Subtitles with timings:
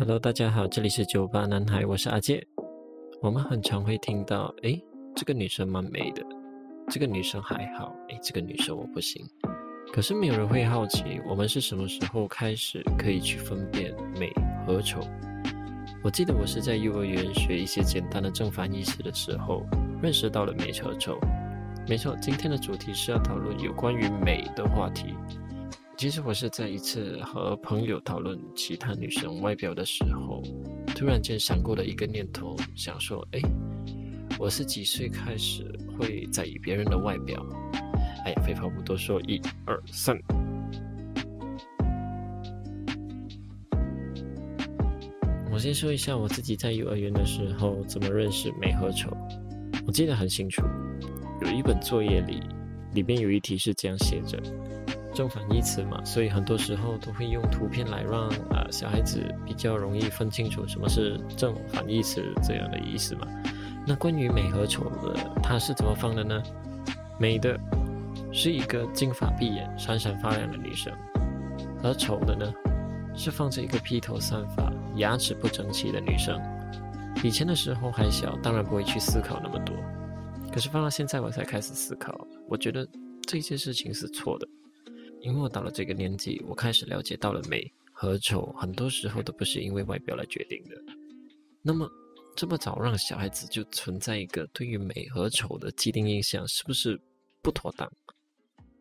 [0.00, 2.40] Hello，大家好，这里是酒吧男孩，我是阿健。
[3.20, 4.80] 我们很常会听到，诶，
[5.12, 6.22] 这个女生蛮美的，
[6.88, 9.26] 这个女生还好，诶，这个女生我不行。
[9.92, 14.30] 可是没有人会好奇，我们是什么时候开始可以去分辨美
[14.64, 15.00] 和丑？
[16.04, 19.66] 我记得我是在幼儿园学一些简单的正反义词的时候，
[20.00, 21.18] 认识到了美和丑。
[21.88, 25.16] 没错，今天的主题是要讨论有关于美的话题。
[25.98, 30.40] 其实我是在一次和朋友讨论其他女生外表的时候，
[30.94, 33.40] 突然间闪过了一个念头，想说：哎，
[34.38, 37.44] 我是几岁开始会在意别人的外表？
[38.24, 40.16] 哎，废话不多说，一二三。
[45.50, 49.10] 我先说一下我自己在幼儿园的时候怎么认识美和丑。
[49.84, 50.62] 我记得很清楚，
[51.42, 52.40] 有一本作业里，
[52.92, 54.38] 里边有一题是这样写着。
[55.14, 63.26] 正反义词嘛，所以很多时候都会用图片来让呃小孩子比较容易分清楚什么是正反义词这样的意思嘛。
[63.84, 66.40] 那关于美和丑的，它是怎么放的呢？
[67.18, 67.58] 美的
[68.32, 70.92] 是一个金发碧眼、闪闪发亮的女生，
[71.82, 72.52] 而丑的呢，
[73.16, 76.40] 是放着一个披头散发、牙齿不整齐的女生。
[77.24, 79.74] 以前的时候还小，当然不会去思考那么多。
[80.52, 82.88] 可是放到现在，我才开始思考，我觉得
[83.22, 84.48] 这件事情是错的。
[85.20, 90.80] 因为我到了这个年纪，我开始了解到了美和丑，很多时候都不是因为外表来决定的。
[91.62, 91.90] 那么
[92.36, 97.00] 这么早让小孩子就存在一个对于美和丑的既定印象，是不是
[97.42, 97.90] 不妥当？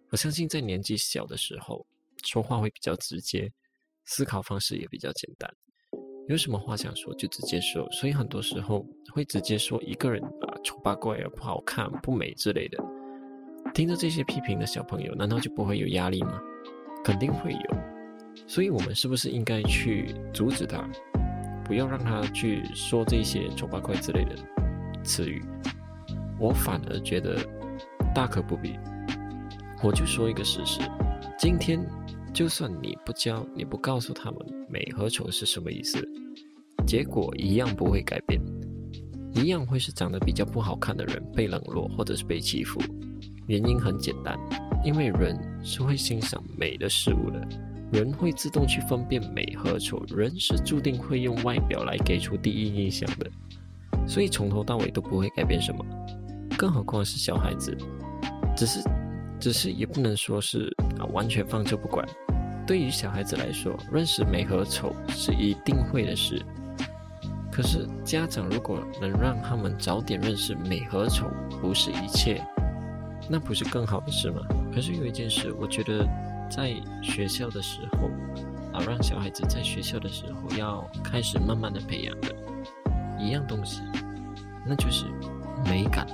[0.10, 1.86] 我相信在年纪小的时候，
[2.24, 3.52] 说话会比较直接，
[4.06, 5.52] 思考方式也比较简单，
[6.28, 12.84] 有什么话想说就直接说，所以很多时候会直接说一个人啊丑八怪啊不好看不美之类的。
[13.74, 16.40] 听着这些批评的小朋友，难道就不会有压力吗？
[17.04, 17.78] 肯定会有。
[18.46, 20.86] 所以，我们是不是应该去阻止他，
[21.64, 24.36] 不要让他去说这些丑八怪之类的
[25.04, 25.42] 词语？
[26.38, 27.38] 我反而觉得
[28.14, 28.78] 大可不必。
[29.82, 30.82] 我就说一个事实：
[31.38, 31.80] 今天
[32.38, 34.40] 就算你不教，你不告诉他们
[34.70, 36.08] 美和丑是什么意思，
[36.86, 38.40] 结果一样不会改变，
[39.34, 42.80] 一样会是长得比较不好看的人被冷落，或者是被欺负。
[43.48, 44.38] 原因很简单，
[44.86, 47.42] 因为人是会欣赏美的事物的，
[47.92, 53.32] 人会自动去分辨美和丑，人是注定会用外表来给出第一印象的，
[54.08, 55.84] 所以从头到尾都不会改变什么，
[56.56, 57.76] 更何况是小孩子，
[58.56, 58.80] 只是，
[59.40, 62.08] 只是也不能说是啊完全放着不管。
[62.68, 66.46] 对于小孩子来说，认识美和丑是一定会的事，
[67.50, 71.28] 可是家长如果能让他们早点认识美和丑
[71.62, 72.46] 不是一切。
[73.30, 74.42] 那不是更好的事吗？
[74.74, 76.06] 可是有一件事，我觉得
[76.50, 78.10] 在学校的时候，
[78.74, 82.36] 啊，让小孩子在学校的时候要开始慢慢的培养的
[83.18, 83.82] 一样东西，
[84.66, 85.06] 那就是
[85.66, 86.06] 美感。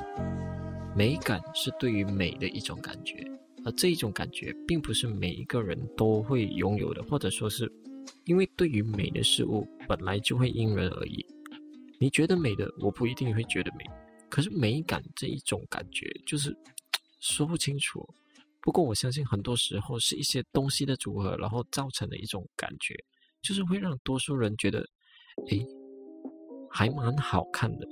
[0.96, 3.28] 美感是对于美的一种感觉，
[3.66, 7.72] 而这一种感觉并不是每一个人都会拥有的，或者说是
[8.26, 11.26] 因为对于美的事物本来就会因人而异。
[12.00, 13.84] 你觉得美的，我不一定会觉得美。
[14.30, 16.56] 可是美感这一种感觉，就是。
[17.26, 18.06] 说不清楚，
[18.60, 22.94] 不过我相信很多时候是一些东西的组合，然后造成的一种感觉，
[23.42, 24.86] 就是会让多数人觉得，
[25.48, 25.66] 诶，
[26.70, 27.88] 还蛮好看的。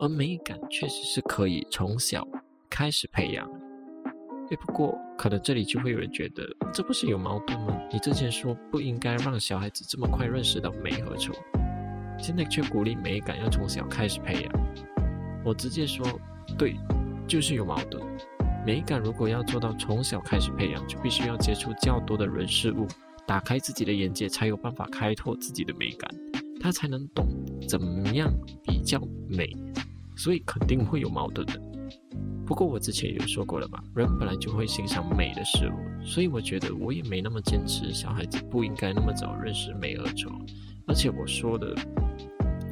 [0.00, 2.26] 而美感确实是可以从小
[2.68, 3.48] 开始培养。
[4.50, 6.42] 诶，不过可能这里就会有人觉得，
[6.72, 7.78] 这不是有矛盾吗？
[7.92, 11.32] 你之前说不应该让小孩子这么快认识到美和丑，
[12.18, 14.52] 现在却鼓励美感要从小开始培养。
[15.44, 16.04] 我直接说，
[16.56, 16.76] 对。
[17.26, 18.02] 就是有矛盾。
[18.64, 22.88] 美感如果要做到从小开始培养，就必须要接触较多的人事物，
[23.26, 26.10] 打开自己的眼界，才有办法开拓自己的美感，
[26.58, 27.28] 他才能懂
[27.68, 28.32] 怎么样
[28.64, 28.98] 比较
[29.28, 29.54] 美。
[30.16, 31.60] 所以肯定会有矛盾的。
[32.48, 40.30] 不过我之前有说过了嘛，人本来就会欣赏美的事物，所以我觉得我也没那么坚持小孩子不应该那么早认识美和丑。
[40.86, 41.74] 而且我说的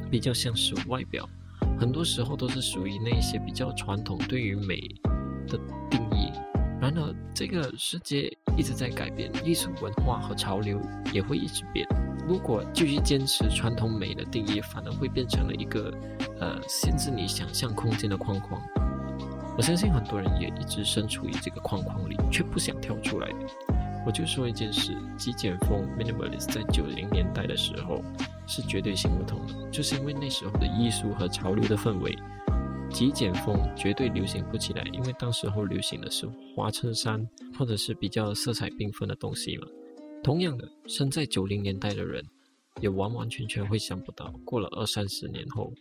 [0.09, 1.29] 比较像是外表。
[1.79, 4.81] 很多时候都是属于那些比较传统对于美
[5.47, 5.59] 的
[5.91, 6.31] 定义。
[6.81, 10.81] 然而，这个世界一直在改变，艺术文化和潮流
[11.13, 11.87] 也会一直变。
[12.27, 15.93] 如果继续坚持传统美的定义，反而会变成了一个
[16.39, 18.59] 呃限制你想象空间的框框。
[19.57, 23.27] 我相信很多人也一直身处于这个框框里，却不想跳出来。
[24.05, 28.01] 我就说一件事：极简风 （minimalist） 在九零年代的时候。
[28.49, 32.17] 是绝对行不通的，就是因为那时候的艺术和潮流的氛围，
[32.89, 36.25] 极简风绝对流行不起来，因为当时候流行的是
[36.55, 37.27] 花衬衫
[37.59, 39.67] 或者是比较色彩缤纷的东西嘛。
[40.23, 42.23] 同样的，生在九零年代的人，
[42.79, 45.73] 也完完全全会想不到，过了二三十年后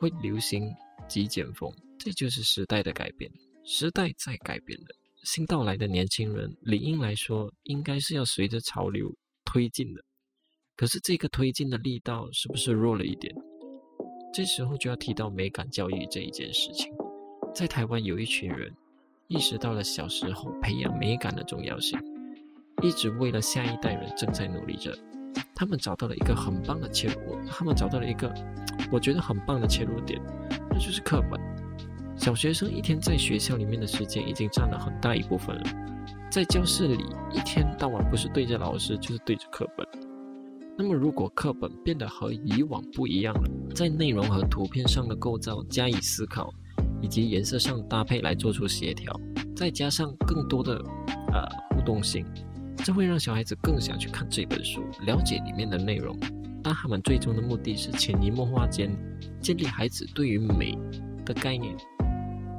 [0.00, 0.74] 会流行
[1.06, 1.70] 极简风。
[1.98, 3.30] 这就是时代的改变，
[3.64, 4.86] 时代在改变了。
[5.24, 9.12] 新到来的年轻人，理应来说，应该是要随着潮流
[9.44, 10.00] 推进的。
[10.76, 13.34] 可是这个推进的力道是不是弱了一点？
[14.32, 16.92] 这时候就要提到美感教育这一件事情。
[17.54, 18.70] 在台湾有一群人
[19.28, 21.98] 意识到了小时候培养美感的重要性，
[22.82, 24.96] 一直为了下一代人正在努力着。
[25.54, 28.32] 他们找到了一个很棒的切入，他们找到了一个
[28.92, 30.20] 我觉得很棒的切入点，
[30.70, 31.55] 那就是课本。
[32.16, 35.62] 小学生一天在学校里面的时间已经占了很大一部分了，
[36.30, 39.86] 在教室里一天到晚不是对着老师就是对着课本。
[40.78, 46.52] 那么如果课本变得和以往不一样了，在内容和图片上的构造加以思考，
[47.00, 49.18] 以及颜色上搭配来做出协调，
[49.54, 50.74] 再加上更多的
[51.32, 52.26] 呃互动性，
[52.84, 56.18] 这会让小孩子更想去看这本书，了解里面的内容。
[56.62, 58.90] 但他们最终的目的是潜移默化间
[59.40, 60.76] 建立孩子对于美
[61.24, 61.74] 的概念。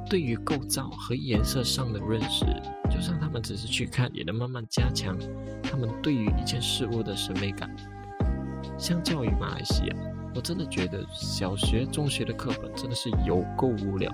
[0.08, 2.44] 对于构造和颜色上的认识，
[2.90, 5.16] 就算他们只是去看，也能慢慢加强
[5.62, 7.68] 他们对于一件事物的审美感。
[8.78, 9.96] 相较于马来西亚，
[10.34, 14.10] 我真的觉得小学、中学的课本真的是有够无聊，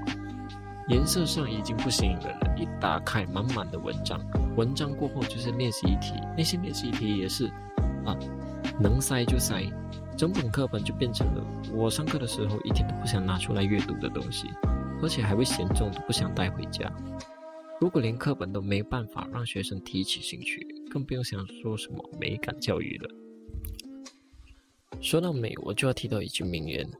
[0.88, 2.55] 颜色上已经不吸引人了。
[2.58, 4.20] 一打开，满满的文章，
[4.56, 7.46] 文章过后就是练习题，那些练习题也是
[8.05, 8.17] 啊，
[8.81, 9.62] 能塞就塞，
[10.17, 14.50] 整本课本就变成了我上课的时候一天都不想拿出来阅读的东西。
[15.05, 16.91] 而且还会嫌重，都不想带回家。
[17.79, 23.11] 如果连课本都没办法让学生提起兴趣，更不用想说什么美感教育了。
[25.03, 26.91] 说到美，我就要提到一句名言：“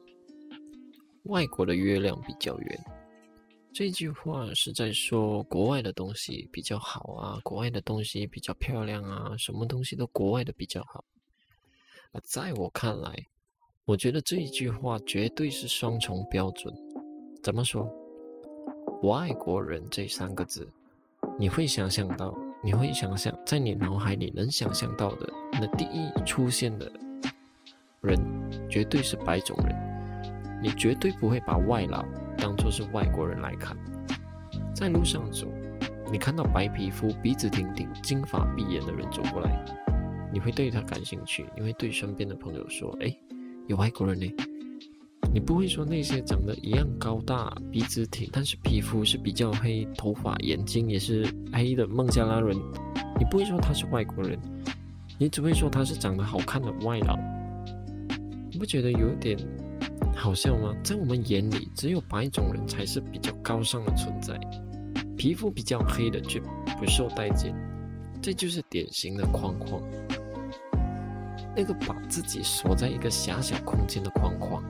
[1.25, 2.85] 外国的月亮比较圆。”
[3.73, 11.03] 这句话是在说国外的东西比较好啊，国外的东西比较漂亮啊，什么东西都国外的比较好。
[12.11, 13.15] 啊，在我看来，
[13.83, 16.71] 我觉得这一句话绝对是双重标准。
[17.45, 17.87] 怎么说？
[19.03, 20.67] 外国人这三个字，
[21.37, 26.91] 你会想象到，你会想象在你脑海里能想象到的，那第一出现的
[28.01, 28.19] 人，
[28.67, 30.59] 绝对是白种人。
[30.59, 32.03] 你绝对不会把外劳
[32.35, 33.77] 当作是外国人来看。
[34.73, 35.45] 在路上走，
[36.11, 39.63] 你看到白皮肤、鼻子挺挺、金发碧眼的人走过来，
[40.33, 43.15] 你会对他感兴趣，你会对身边的朋友说：“哎，
[43.67, 44.35] 有外国人呢。”
[45.35, 52.55] 你不会说那些长得一样高大、鼻子挺，但是皮肤是比较黑、头发、眼睛也是黑的孟加拉人，
[53.19, 54.39] 你不会说他是外国人，
[55.17, 57.19] 你只会说他是长得好看的外劳。
[58.49, 59.37] 你不觉得有点
[60.15, 60.73] 好笑吗？
[60.81, 64.39] 在我们眼里，只有白种人才是比较高尚的存在，
[65.17, 66.39] 皮肤比较黑的却
[66.79, 67.53] 不受待见，
[68.21, 69.81] 这就是典型的框框，
[71.53, 74.63] 那个把自己锁在一个狭小空间的框框。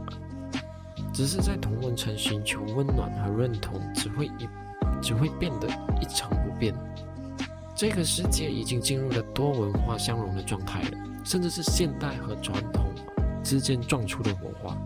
[1.15, 4.49] 只是在同温层寻求温暖和认同，只会一
[5.01, 5.67] 只会变得
[6.01, 6.75] 一成不变。
[7.73, 12.91] 这个世界已经进入了多文化相融的状态了，甚至是现代和传统
[13.41, 14.77] 之间撞出的火花。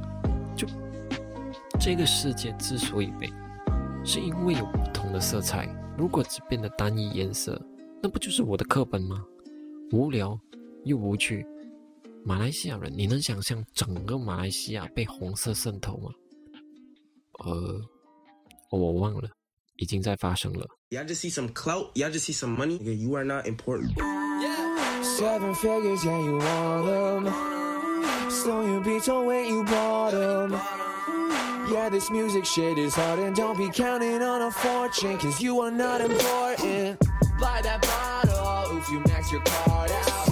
[0.55, 0.67] 就
[1.79, 3.33] 这个世界之所以美，
[4.05, 5.67] 是因为有不同的色彩。
[5.97, 7.59] 如果只变得单一颜色，
[8.03, 9.19] 那不就是我的课本吗？
[9.91, 10.39] 无聊
[10.83, 11.43] 又无趣。
[12.25, 16.09] 马来西亚人，你能想象整个马来西亚被红色渗透吗？
[17.45, 17.81] 呃，
[18.71, 19.29] 我忘了，
[19.77, 20.67] 已经在发生了。
[20.89, 22.77] Y'all just see some clout, y'all just see some money.
[22.81, 23.93] You are not important.
[25.01, 27.33] Seven figures, yeah, you want them.
[28.29, 30.59] So you beat on when you bought them.
[31.71, 35.61] Yeah, this music shit is hard, and don't be counting on a fortune, cause you
[35.61, 36.99] are not important.
[37.39, 40.28] Buy that bottle if you max your card out.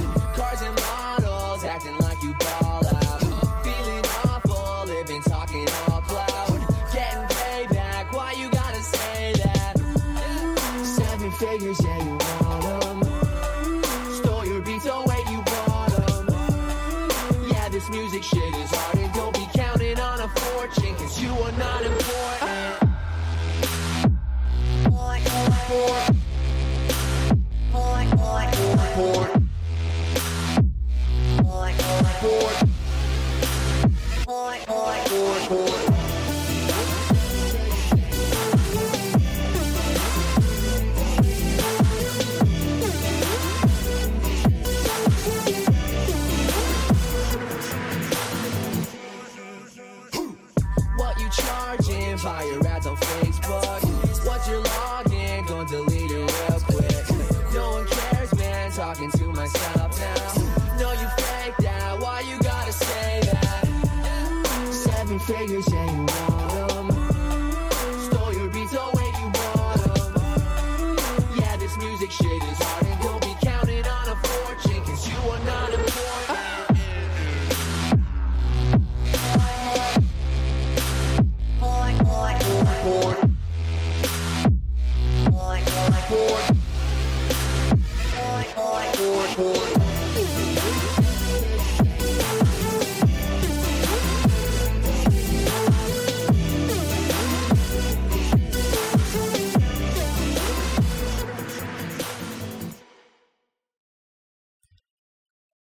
[65.28, 66.37] figure, she ain't wrong.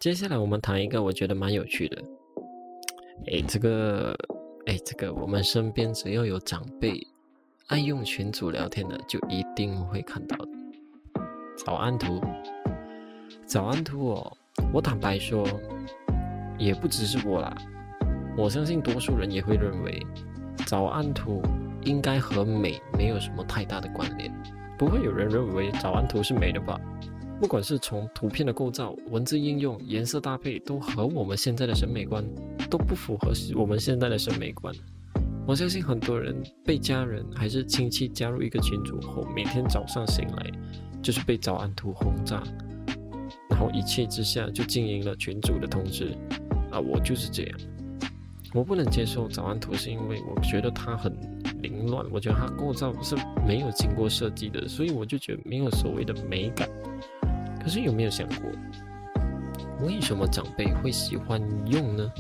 [0.06, 2.00] 接下来我们谈一个我觉得蛮有趣的。
[3.26, 4.16] 哎，这个，
[4.68, 6.96] 哎，这个，我们身边只要有长辈
[7.70, 10.52] 爱用群组聊天的，就一定会看到的。
[11.58, 12.22] 早安图，
[13.48, 14.38] 早安图哦！
[14.72, 15.44] 我坦白说，
[16.60, 17.58] 也不只是我啦，
[18.38, 20.00] 我相信多数人也会认为，
[20.68, 21.42] 早安图
[21.82, 24.32] 应该和美没有什么太大的关联。
[24.78, 26.80] 不会有人认为早安图是美的吧？
[27.40, 32.24] 不管是从图片的构造、文字应用、颜色搭配，都和我们现在的审美观
[32.70, 34.74] 都不符合我们现在的审美观。
[35.46, 40.50] 我相信很多人被家人还是亲戚加入一个群组后，每天早上醒来
[41.04, 42.42] 就是被早安图轰炸，
[43.50, 46.16] 然后一气之下就经营了群组的通知。
[46.72, 47.60] 啊，我就是这样，
[48.54, 51.14] 我不能接受早安图，是因为我觉得它很
[51.62, 53.16] 凌乱，我觉得它构造是
[53.46, 56.68] 没有经过设计的，所以我就觉得没有所谓的美感。
[57.66, 58.52] 可是有没有想过，
[59.88, 62.12] 为什么长辈会喜欢用呢？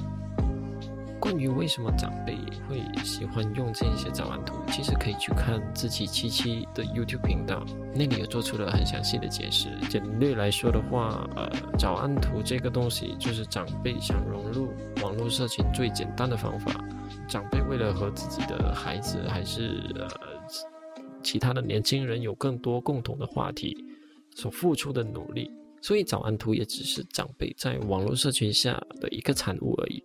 [1.19, 2.35] 关于为什么长辈
[2.67, 9.69] 会喜欢用这些早安图，其实可以去看自己七七的 YouTube 频道，那里有做出了很详细的解释。
[9.87, 11.47] 简略来说的话，呃，
[11.77, 14.73] 早安图这个东西就是长辈想融入
[15.03, 16.73] 网络社群最简单的方法。
[17.27, 20.07] 长辈为了和自己的孩子还是呃
[21.21, 23.85] 其他的年轻人有更多共同的话题。
[24.35, 25.49] 所付出的努力，
[25.81, 30.03] 所以早安图也只是长辈在网络社群下的一个产物而已，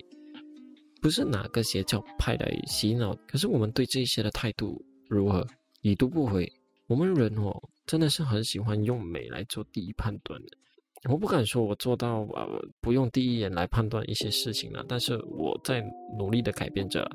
[1.03, 3.15] 不是哪个邪教派来洗脑。
[3.27, 5.47] 可是我们对这些的态度如何？
[5.83, 6.51] 已读不回。
[6.87, 10.49] 我们人哦，真的是很喜欢用美来做第一判断的。
[11.09, 15.83] 我不敢说我做到呃不用第一眼来判断一些事情了，但是我在
[16.19, 17.11] 努力的改变着。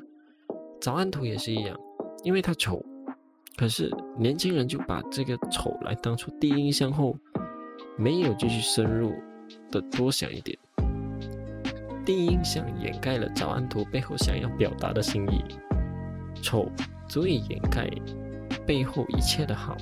[0.80, 1.78] 早安图也是一样，
[2.24, 2.84] 因为它丑。
[3.56, 7.16] 可是年轻人就把这个丑来当做第一印象后，
[7.96, 9.14] 没有继续深入
[9.70, 10.58] 的多想一点。
[12.04, 15.42] 第一印象掩盖了早安图背后想要表达的心意，
[16.42, 16.70] 丑
[17.08, 17.88] 足以掩盖
[18.66, 19.76] 背后一切的好。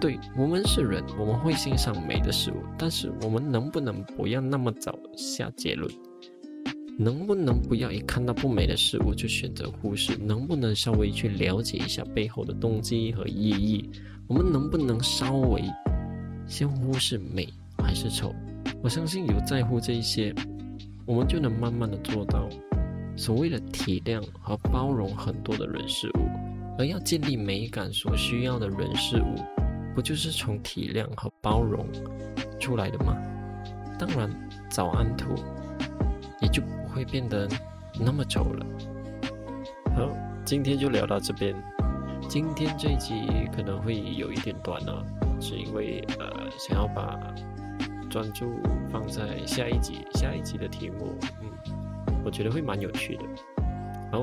[0.00, 5.90] 对我们是人，我们会欣赏美的事物，但是我们能不能不要那么早下结论？
[6.96, 10.16] 能不能不要一看到不美的事物就选择忽视？
[10.16, 13.90] 能不能稍微去了解一下背后的动机和意义？
[14.28, 15.60] 我们能不能稍微
[16.46, 17.48] 先忽视美
[17.78, 18.32] 还是丑？
[18.80, 20.32] 我相信有在乎这一些，
[21.04, 22.48] 我们就能慢慢的做到
[23.16, 26.28] 所谓的体谅和包容很多的人事物。
[26.78, 29.34] 而要建立美感所需要的人事物，
[29.96, 31.86] 不就是从体谅和包容
[32.60, 33.16] 出来的吗？
[33.98, 34.30] 当然，
[34.70, 35.34] 早安图
[36.40, 36.62] 也就。
[36.94, 37.48] 会变得
[37.98, 38.66] 那么丑了。
[39.96, 40.08] 好，
[40.44, 41.54] 今天就聊到这边。
[42.28, 44.92] 今天这一集可能会有一点短呢，
[45.40, 47.18] 是因为呃想要把
[48.08, 48.54] 专注
[48.90, 53.22] 放在下一集，下一集的题目，嗯，我觉得会蛮有趣的。
[54.10, 54.22] 好，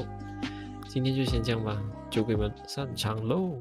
[0.88, 1.78] 今天就先这样吧，
[2.10, 3.60] 酒鬼们散场喽。